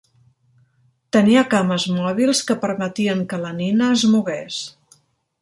Tenia 1.17 1.43
cames 1.51 1.85
mòbils 1.99 2.41
que 2.49 2.57
permetien 2.65 3.23
que 3.35 3.41
la 3.45 3.53
nina 3.61 3.93
es 3.99 4.09
mogués. 4.17 4.61